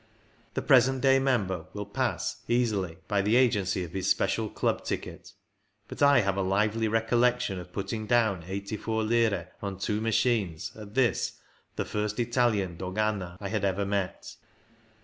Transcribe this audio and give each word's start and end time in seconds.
The 0.55 0.63
present 0.63 0.99
day 1.01 1.19
member 1.19 1.67
will 1.73 1.85
pass 1.85 2.37
easily 2.47 2.97
by 3.07 3.21
the 3.21 3.35
agency 3.35 3.83
of 3.83 3.91
his. 3.91 4.11
''special" 4.11 4.51
Club 4.51 4.83
ticket, 4.83 5.33
but 5.87 6.01
I 6.01 6.21
have 6.21 6.35
a 6.37 6.41
lively 6.41 6.87
recollection 6.87 7.59
of 7.59 7.71
putting 7.71 8.07
down 8.07 8.43
84 8.47 9.03
lire 9.03 9.51
on 9.61 9.77
two 9.77 10.01
machines 10.01 10.71
at 10.75 10.95
this, 10.95 11.33
the 11.75 11.85
first 11.85 12.19
Italian 12.19 12.77
dogana 12.77 13.37
I 13.39 13.49
had 13.49 13.63
ever 13.63 13.85
met. 13.85 14.37